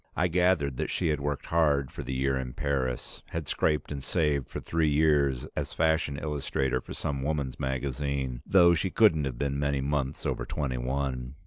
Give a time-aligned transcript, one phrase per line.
[0.15, 4.03] I gathered that she had worked hard for the year in Paris, had scraped and
[4.03, 9.37] saved for three years as fashion illustrator for some woman's magazine, though she couldn't have
[9.37, 11.35] been many months over twenty one.